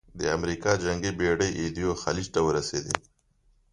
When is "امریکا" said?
0.37-0.71